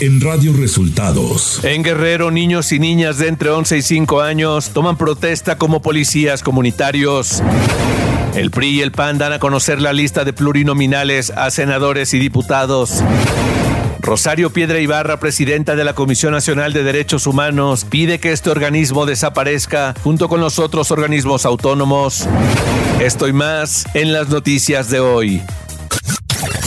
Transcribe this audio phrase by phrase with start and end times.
[0.00, 1.62] en Radio Resultados.
[1.62, 6.42] En Guerrero, niños y niñas de entre 11 y 5 años toman protesta como policías
[6.42, 7.42] comunitarios.
[8.34, 12.18] El PRI y el PAN dan a conocer la lista de plurinominales a senadores y
[12.18, 13.02] diputados.
[14.00, 19.04] Rosario Piedra Ibarra, presidenta de la Comisión Nacional de Derechos Humanos, pide que este organismo
[19.04, 22.26] desaparezca junto con los otros organismos autónomos.
[23.00, 25.42] Esto y más en las noticias de hoy.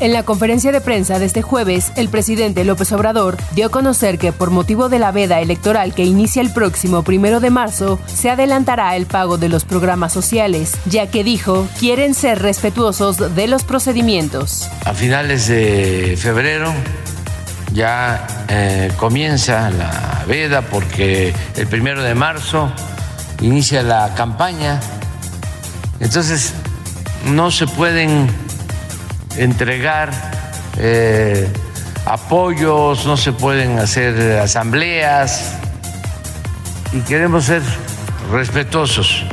[0.00, 4.18] En la conferencia de prensa de este jueves, el presidente López Obrador dio a conocer
[4.18, 8.30] que por motivo de la veda electoral que inicia el próximo primero de marzo, se
[8.30, 13.64] adelantará el pago de los programas sociales, ya que dijo quieren ser respetuosos de los
[13.64, 14.68] procedimientos.
[14.84, 16.72] A finales de febrero
[17.72, 22.72] ya eh, comienza la veda porque el primero de marzo
[23.40, 24.80] inicia la campaña.
[26.00, 26.52] Entonces
[27.26, 28.28] no se pueden
[29.36, 30.10] entregar
[30.78, 31.48] eh,
[32.06, 35.54] apoyos, no se pueden hacer asambleas
[36.92, 37.62] y queremos ser
[38.30, 39.24] respetuosos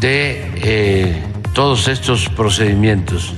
[0.00, 3.34] de eh, todos estos procedimientos.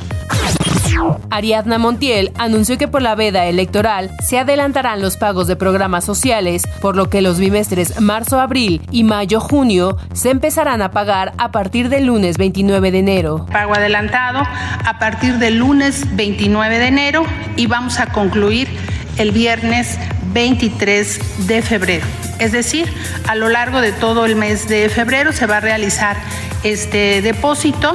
[1.30, 6.62] Ariadna Montiel anunció que por la veda electoral se adelantarán los pagos de programas sociales,
[6.80, 12.06] por lo que los bimestres marzo-abril y mayo-junio se empezarán a pagar a partir del
[12.06, 13.47] lunes 29 de enero.
[13.50, 14.41] Pago adelantado
[14.84, 17.25] a partir del lunes 29 de enero
[17.56, 18.69] y vamos a concluir
[19.19, 19.98] el viernes
[20.33, 22.06] 23 de febrero.
[22.39, 22.92] Es decir,
[23.28, 26.17] a lo largo de todo el mes de febrero se va a realizar
[26.64, 27.92] este depósito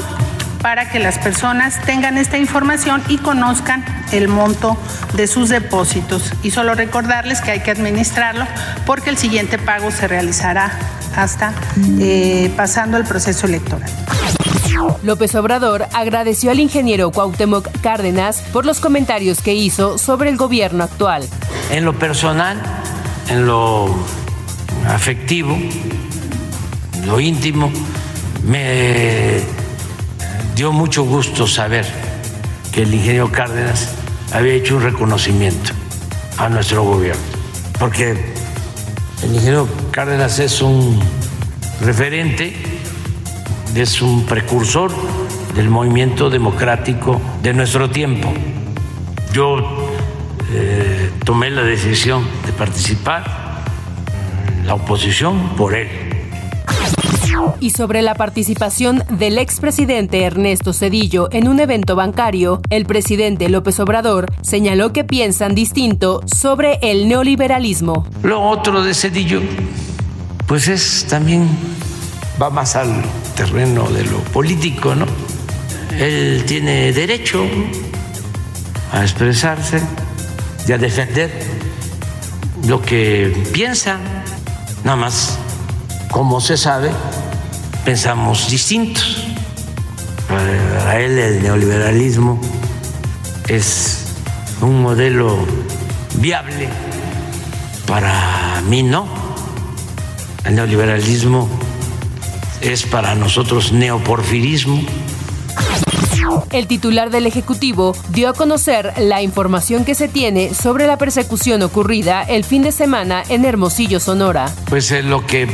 [0.61, 4.77] para que las personas tengan esta información y conozcan el monto
[5.13, 6.33] de sus depósitos.
[6.43, 8.45] Y solo recordarles que hay que administrarlo
[8.85, 10.71] porque el siguiente pago se realizará
[11.15, 11.53] hasta
[11.99, 13.89] eh, pasando el proceso electoral.
[15.03, 20.83] López Obrador agradeció al ingeniero Cuauhtémoc Cárdenas por los comentarios que hizo sobre el gobierno
[20.83, 21.27] actual.
[21.71, 22.61] En lo personal,
[23.29, 23.93] en lo
[24.87, 27.71] afectivo, en lo íntimo,
[28.45, 29.41] me
[30.59, 31.85] dio mucho gusto saber
[32.73, 33.95] que el ingeniero Cárdenas
[34.33, 35.71] había hecho un reconocimiento
[36.37, 37.21] a nuestro gobierno,
[37.79, 38.33] porque
[39.23, 40.99] el ingeniero Cárdenas es un
[41.79, 42.53] referente,
[43.73, 44.91] es un precursor
[45.55, 48.27] del movimiento democrático de nuestro tiempo.
[49.31, 49.93] Yo
[50.51, 53.63] eh, tomé la decisión de participar
[54.57, 56.08] en la oposición por él
[57.59, 63.79] y sobre la participación del expresidente Ernesto Cedillo en un evento bancario, el presidente López
[63.79, 68.05] Obrador señaló que piensan distinto sobre el neoliberalismo.
[68.23, 69.41] Lo otro de Cedillo,
[70.47, 71.47] pues es también,
[72.41, 72.89] va más al
[73.35, 75.05] terreno de lo político, ¿no?
[75.97, 77.45] Él tiene derecho
[78.91, 79.81] a expresarse
[80.67, 81.31] y a defender
[82.67, 83.97] lo que piensa,
[84.83, 85.37] nada más,
[86.11, 86.91] como se sabe,
[87.89, 89.17] pensamos distintos.
[90.27, 92.39] Para él el neoliberalismo
[93.47, 94.13] es
[94.61, 95.39] un modelo
[96.17, 96.69] viable,
[97.87, 99.07] para mí no.
[100.45, 101.49] El neoliberalismo
[102.61, 104.83] es para nosotros neoporfirismo.
[106.51, 111.63] El titular del Ejecutivo dio a conocer la información que se tiene sobre la persecución
[111.63, 114.53] ocurrida el fin de semana en Hermosillo, Sonora.
[114.69, 115.47] Pues eh, lo que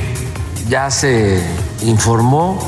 [0.68, 1.42] ya se
[1.86, 2.60] informó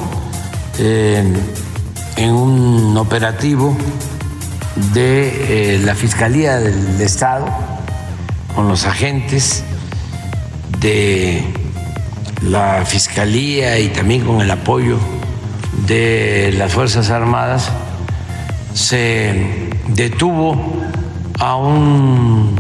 [0.80, 3.76] en un operativo
[4.94, 7.48] de eh, la Fiscalía del Estado
[8.56, 9.64] con los agentes
[10.80, 11.44] de
[12.42, 14.98] la Fiscalía y también con el apoyo
[15.86, 17.70] de las Fuerzas Armadas,
[18.74, 20.56] se detuvo
[21.40, 22.56] a un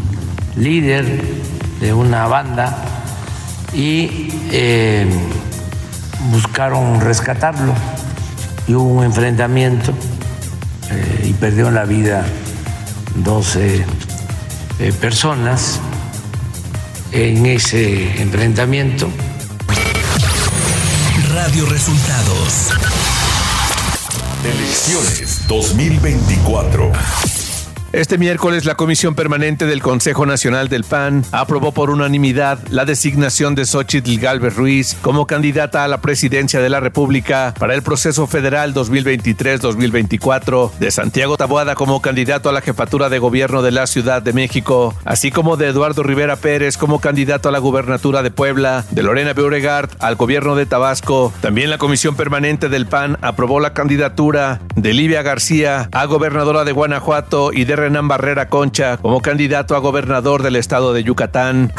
[0.55, 1.23] líder
[1.79, 2.83] de una banda
[3.73, 5.07] y eh,
[6.31, 7.73] buscaron rescatarlo
[8.67, 9.93] y hubo un enfrentamiento
[10.91, 12.25] eh, y perdieron la vida
[13.15, 13.85] 12
[14.79, 15.79] eh, personas
[17.11, 19.09] en ese enfrentamiento.
[21.33, 22.71] Radio Resultados.
[24.43, 26.91] Elecciones 2024.
[27.93, 33.55] Este miércoles la Comisión Permanente del Consejo Nacional del PAN aprobó por unanimidad la designación
[33.55, 38.27] de Xochitl Galvez Ruiz como candidata a la presidencia de la República para el proceso
[38.27, 44.21] federal 2023-2024, de Santiago Taboada como candidato a la jefatura de gobierno de la Ciudad
[44.21, 48.83] de México, así como de Eduardo Rivera Pérez como candidato a la gubernatura de Puebla,
[48.91, 51.31] de Lorena Beauregard al gobierno de Tabasco.
[51.39, 56.73] También la Comisión Permanente del PAN aprobó la candidatura de Livia García a gobernadora de
[56.73, 61.71] Guanajuato y de Renan Barrera Concha como candidato a gobernador del estado de Yucatán.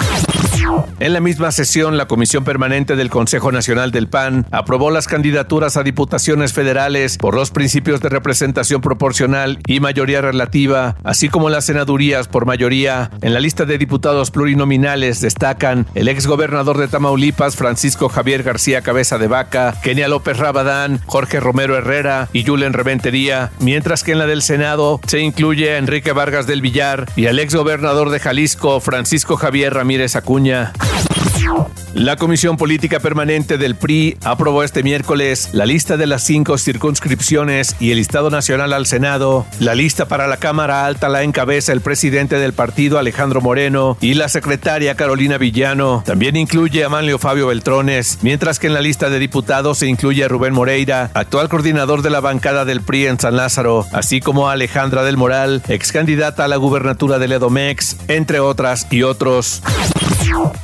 [1.00, 5.76] En la misma sesión, la Comisión Permanente del Consejo Nacional del PAN aprobó las candidaturas
[5.76, 11.66] a diputaciones federales por los principios de representación proporcional y mayoría relativa, así como las
[11.66, 13.10] senadurías por mayoría.
[13.22, 19.18] En la lista de diputados plurinominales destacan el exgobernador de Tamaulipas, Francisco Javier García Cabeza
[19.18, 24.26] de Vaca, Kenia López Rabadán, Jorge Romero Herrera y Julen Reventería, mientras que en la
[24.26, 29.36] del Senado se incluye a Enrique Vargas del Villar y al exgobernador de Jalisco, Francisco
[29.36, 30.16] Javier Ramírez
[31.94, 37.76] La Comisión Política Permanente del PRI aprobó este miércoles la lista de las cinco circunscripciones
[37.80, 39.46] y el listado nacional al Senado.
[39.58, 44.14] La lista para la Cámara Alta la encabeza el presidente del partido Alejandro Moreno y
[44.14, 46.02] la secretaria Carolina Villano.
[46.04, 50.24] También incluye a Manlio Fabio Beltrones, mientras que en la lista de diputados se incluye
[50.24, 54.50] a Rubén Moreira, actual coordinador de la bancada del PRI en San Lázaro, así como
[54.50, 59.62] a Alejandra del Moral, ex candidata a la gubernatura del Edomex, entre otras y otros.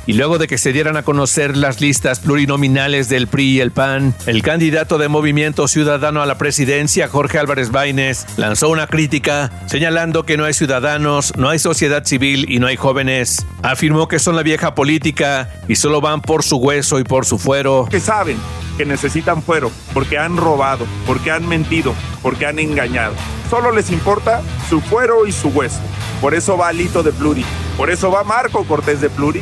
[0.05, 3.71] Y luego de que se dieran a conocer las listas plurinominales del PRI y el
[3.71, 9.51] PAN, el candidato de Movimiento Ciudadano a la presidencia, Jorge Álvarez Baines, lanzó una crítica
[9.65, 13.45] señalando que no hay ciudadanos, no hay sociedad civil y no hay jóvenes.
[13.63, 17.37] Afirmó que son la vieja política y solo van por su hueso y por su
[17.37, 17.87] fuero.
[17.89, 18.37] Que saben
[18.77, 23.15] que necesitan fuero porque han robado, porque han mentido, porque han engañado.
[23.49, 25.79] Solo les importa su fuero y su hueso.
[26.21, 27.45] Por eso va Lito de Pluri.
[27.77, 29.41] Por eso va Marco Cortés de Pluri.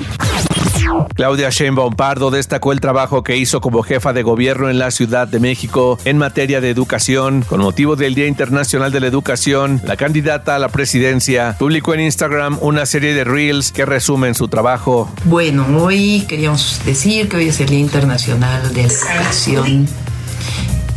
[1.16, 5.28] Claudia Sheinbaum Pardo destacó el trabajo que hizo como jefa de gobierno en la Ciudad
[5.28, 7.44] de México en materia de educación.
[7.48, 12.02] Con motivo del Día Internacional de la Educación, la candidata a la presidencia publicó en
[12.02, 15.10] Instagram una serie de reels que resumen su trabajo.
[15.26, 19.88] Bueno, hoy queríamos decir que hoy es el Día Internacional de la Educación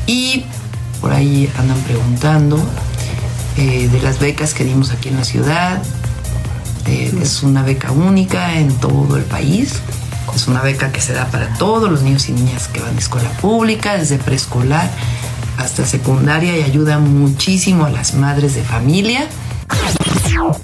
[0.07, 0.45] y
[1.01, 2.59] por ahí andan preguntando
[3.57, 5.83] eh, de las becas que dimos aquí en la ciudad.
[6.89, 9.81] Es una beca única en todo el país.
[10.35, 12.99] Es una beca que se da para todos los niños y niñas que van a
[12.99, 14.91] escuela pública, desde preescolar
[15.59, 19.27] hasta secundaria y ayuda muchísimo a las madres de familia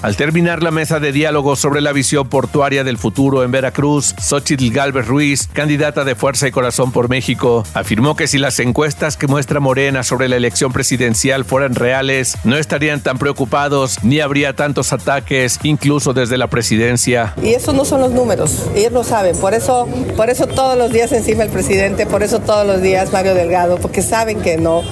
[0.03, 4.71] al terminar la mesa de diálogo sobre la visión portuaria del futuro en Veracruz, Xochitl
[4.71, 9.27] Galvez Ruiz, candidata de Fuerza y Corazón por México, afirmó que si las encuestas que
[9.27, 14.93] muestra Morena sobre la elección presidencial fueran reales, no estarían tan preocupados ni habría tantos
[14.93, 17.35] ataques, incluso desde la presidencia.
[17.43, 20.93] Y esos no son los números, ellos lo saben, por eso, por eso todos los
[20.93, 24.83] días encima el presidente, por eso todos los días Mario Delgado, porque saben que no.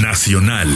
[0.00, 0.68] Nacional.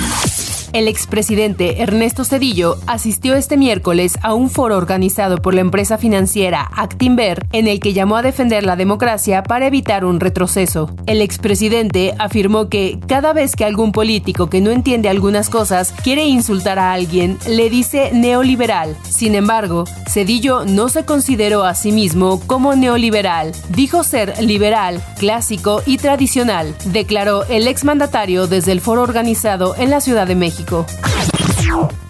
[0.73, 6.71] El expresidente Ernesto Cedillo asistió este miércoles a un foro organizado por la empresa financiera
[6.77, 10.91] Actinver en el que llamó a defender la democracia para evitar un retroceso.
[11.07, 16.25] El expresidente afirmó que cada vez que algún político que no entiende algunas cosas quiere
[16.27, 18.97] insultar a alguien, le dice neoliberal.
[19.09, 23.53] Sin embargo, Cedillo no se consideró a sí mismo como neoliberal.
[23.69, 30.01] Dijo ser liberal, clásico y tradicional, declaró el exmandatario desde el foro organizado en la
[30.01, 30.56] Ciudad de México.
[30.57, 30.87] México.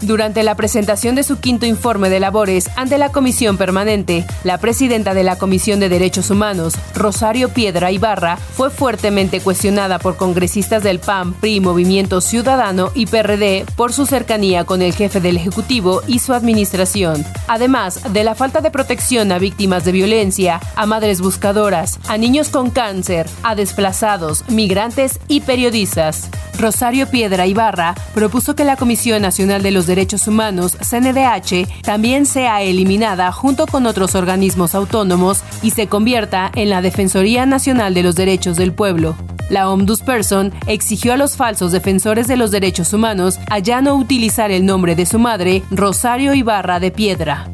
[0.03, 5.15] Durante la presentación de su quinto informe de labores ante la Comisión Permanente, la presidenta
[5.15, 11.01] de la Comisión de Derechos Humanos, Rosario Piedra Ibarra, fue fuertemente cuestionada por congresistas del
[11.01, 16.21] PAN, PRI, Movimiento Ciudadano y PRD por su cercanía con el jefe del Ejecutivo y
[16.21, 21.99] su administración, además de la falta de protección a víctimas de violencia, a madres buscadoras,
[22.07, 26.29] a niños con cáncer, a desplazados, migrantes y periodistas.
[26.59, 32.63] Rosario Piedra Ibarra propuso que la Comisión Nacional de los Derechos Humanos, CNDH, también sea
[32.63, 38.15] eliminada junto con otros organismos autónomos y se convierta en la Defensoría Nacional de los
[38.15, 39.17] Derechos del Pueblo.
[39.51, 44.53] La Ombudsperson exigió a los falsos defensores de los derechos humanos a ya no utilizar
[44.53, 47.49] el nombre de su madre, Rosario Ibarra de Piedra.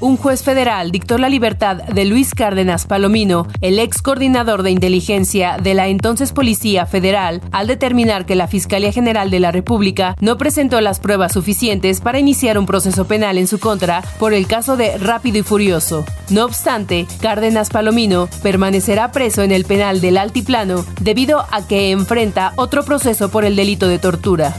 [0.00, 5.56] Un juez federal dictó la libertad de Luis Cárdenas Palomino, el ex coordinador de inteligencia
[5.62, 10.38] de la entonces Policía Federal, al determinar que la Fiscalía General de la República no
[10.38, 14.76] presentó las pruebas suficientes para iniciar un proceso penal en su contra por el caso
[14.76, 16.04] de Rápido y Furioso.
[16.30, 22.52] No obstante, Cárdenas Palomino permanecerá preso en el penal del Altiplano debido a que enfrenta
[22.56, 24.54] otro proceso por el delito de tortura.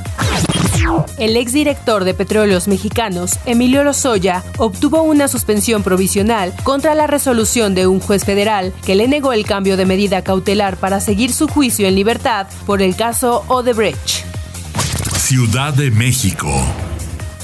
[1.17, 7.87] El exdirector de Petróleos Mexicanos, Emilio Lozoya, obtuvo una suspensión provisional contra la resolución de
[7.87, 11.87] un juez federal que le negó el cambio de medida cautelar para seguir su juicio
[11.87, 14.25] en libertad por el caso Odebrecht.
[15.17, 16.47] Ciudad de México.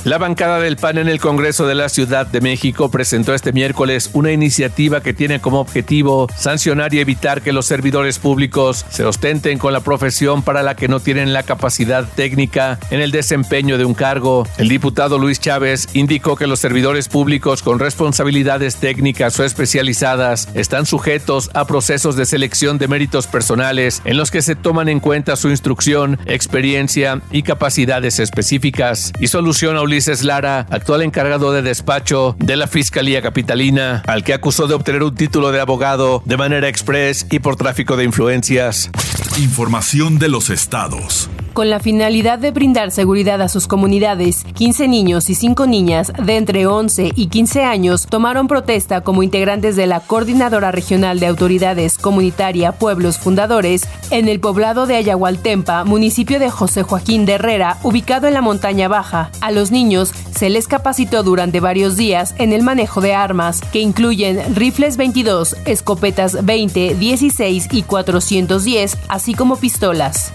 [0.05, 4.09] La bancada del PAN en el Congreso de la Ciudad de México presentó este miércoles
[4.11, 9.57] una iniciativa que tiene como objetivo sancionar y evitar que los servidores públicos se ostenten
[9.57, 13.85] con la profesión para la que no tienen la capacidad técnica en el desempeño de
[13.85, 14.45] un cargo.
[14.57, 20.85] El diputado Luis Chávez indicó que los servidores públicos con responsabilidades técnicas o especializadas están
[20.85, 25.37] sujetos a procesos de selección de méritos personales en los que se toman en cuenta
[25.37, 32.35] su instrucción, experiencia y capacidades específicas y solución a Ulises Lara, actual encargado de despacho
[32.39, 36.67] de la Fiscalía Capitalina, al que acusó de obtener un título de abogado de manera
[36.67, 38.89] express y por tráfico de influencias.
[39.37, 41.29] Información de los estados.
[41.53, 46.37] Con la finalidad de brindar seguridad a sus comunidades, 15 niños y 5 niñas de
[46.37, 51.99] entre 11 y 15 años tomaron protesta como integrantes de la Coordinadora Regional de Autoridades
[51.99, 58.25] Comunitaria Pueblos Fundadores en el poblado de Ayahualtempa, municipio de José Joaquín de Herrera, ubicado
[58.25, 59.29] en la montaña baja.
[59.39, 63.79] A los niños se les capacitó durante varios días en el manejo de armas, que
[63.79, 70.31] incluyen rifles 22, escopetas 20, 16 y 410, así como pistolas.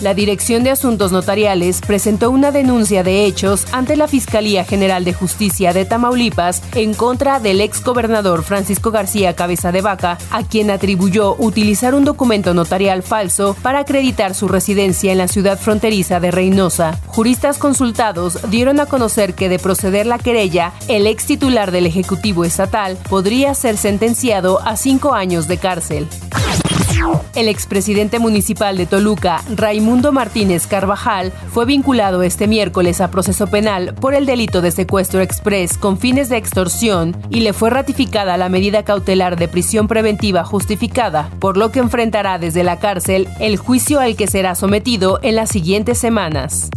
[0.00, 5.14] La Dirección de Asuntos Notariales presentó una denuncia de hechos ante la Fiscalía General de
[5.14, 10.70] Justicia de Tamaulipas en contra del ex gobernador Francisco García Cabeza de Vaca, a quien
[10.70, 16.30] atribuyó utilizar un documento notarial falso para acreditar su residencia en la ciudad fronteriza de
[16.30, 16.98] Reynosa.
[17.06, 22.44] Juristas consultados dieron a conocer que de proceder la querella, el ex titular del Ejecutivo
[22.44, 26.08] Estatal podría ser sentenciado a cinco años de cárcel.
[27.34, 33.94] El expresidente municipal de Toluca, Raimundo Martínez Carvajal, fue vinculado este miércoles a proceso penal
[33.94, 38.48] por el delito de secuestro express con fines de extorsión y le fue ratificada la
[38.48, 44.00] medida cautelar de prisión preventiva justificada, por lo que enfrentará desde la cárcel el juicio
[44.00, 46.70] al que será sometido en las siguientes semanas.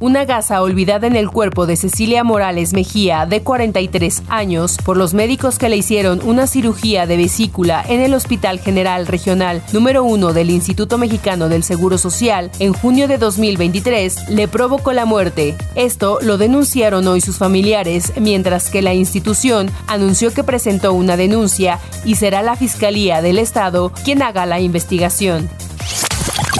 [0.00, 5.12] Una gasa olvidada en el cuerpo de Cecilia Morales Mejía, de 43 años, por los
[5.12, 10.32] médicos que le hicieron una cirugía de vesícula en el Hospital General Regional número 1
[10.32, 15.56] del Instituto Mexicano del Seguro Social en junio de 2023, le provocó la muerte.
[15.74, 21.80] Esto lo denunciaron hoy sus familiares, mientras que la institución anunció que presentó una denuncia
[22.04, 25.48] y será la Fiscalía del Estado quien haga la investigación.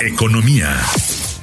[0.01, 0.77] Economía.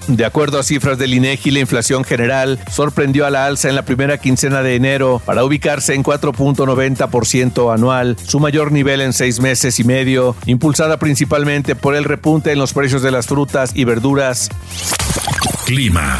[0.07, 3.85] De acuerdo a cifras del INEGI, la inflación general sorprendió a la alza en la
[3.85, 9.79] primera quincena de enero para ubicarse en 4.90% anual, su mayor nivel en seis meses
[9.79, 14.50] y medio, impulsada principalmente por el repunte en los precios de las frutas y verduras.
[15.65, 16.19] Clima.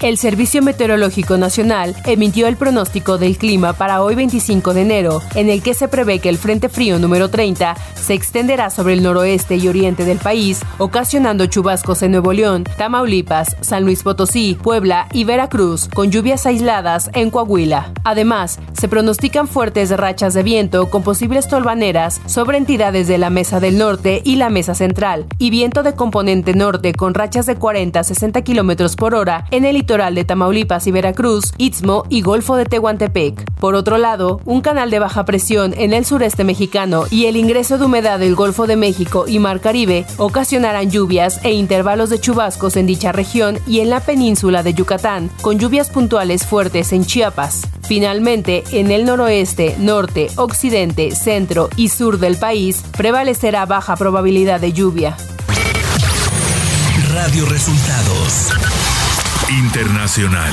[0.00, 5.50] El Servicio Meteorológico Nacional emitió el pronóstico del clima para hoy 25 de enero, en
[5.50, 9.56] el que se prevé que el Frente Frío número 30 se extenderá sobre el noroeste
[9.56, 15.24] y oriente del país, ocasionando chubascos en Nuevo León, Tamaulipas, San Luis Potosí, Puebla y
[15.24, 17.92] Veracruz, con lluvias aisladas en Coahuila.
[18.02, 23.60] Además, se pronostican fuertes rachas de viento con posibles tolvaneras sobre entidades de la Mesa
[23.60, 28.00] del Norte y la Mesa Central, y viento de componente norte con rachas de 40
[28.00, 32.64] a 60 kilómetros por hora en el de Tamaulipas y Veracruz, Istmo y Golfo de
[32.64, 33.44] Tehuantepec.
[33.58, 37.76] Por otro lado, un canal de baja presión en el sureste mexicano y el ingreso
[37.76, 42.76] de humedad del Golfo de México y Mar Caribe ocasionarán lluvias e intervalos de chubascos
[42.76, 47.62] en dicha región y en la península de Yucatán, con lluvias puntuales fuertes en Chiapas.
[47.82, 54.72] Finalmente, en el noroeste, norte, occidente, centro y sur del país prevalecerá baja probabilidad de
[54.72, 55.16] lluvia.
[57.12, 58.52] Radio Resultados.
[59.50, 60.52] Internacional.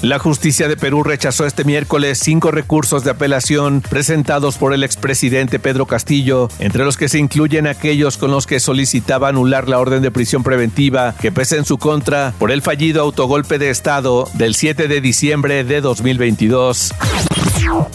[0.00, 5.58] La justicia de Perú rechazó este miércoles cinco recursos de apelación presentados por el expresidente
[5.58, 10.02] Pedro Castillo, entre los que se incluyen aquellos con los que solicitaba anular la orden
[10.02, 14.54] de prisión preventiva que pesa en su contra por el fallido autogolpe de Estado del
[14.54, 16.94] 7 de diciembre de 2022.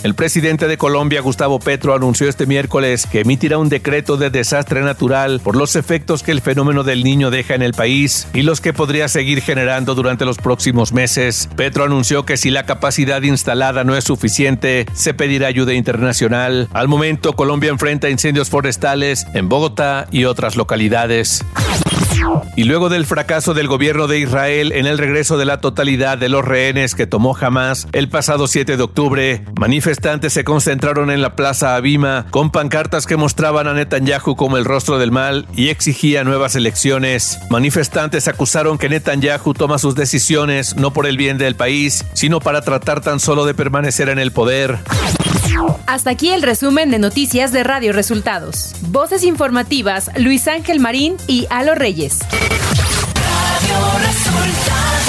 [0.04, 4.82] El presidente de Colombia, Gustavo Petro, anunció este miércoles que emitirá un decreto de desastre
[4.82, 8.62] natural por los efectos que el fenómeno del niño deja en el país y los
[8.62, 11.50] que podría seguir generando durante los próximos meses.
[11.56, 16.68] Petro anunció que si la capacidad instalada no es suficiente, se pedirá ayuda internacional.
[16.74, 21.44] Al momento, Colombia enfrenta incendios forestales en Bogotá y otras localidades.
[22.56, 26.30] Y luego del fracaso del gobierno de Israel en el regreso de la totalidad de
[26.30, 31.36] los rehenes que tomó Hamas el pasado 7 de octubre, manifestantes se concentraron en la
[31.36, 36.26] Plaza Abima con pancartas que mostraban a Netanyahu como el rostro del mal y exigían
[36.26, 37.40] nuevas elecciones.
[37.50, 42.62] Manifestantes acusaron que Netanyahu toma sus decisiones no por el bien del país, sino para
[42.62, 44.80] tratar tan solo de permanecer en el poder.
[45.86, 48.74] Hasta aquí el resumen de noticias de Radio Resultados.
[48.88, 52.20] Voces informativas Luis Ángel Marín y Alo Reyes.
[52.32, 55.01] Radio Resultados.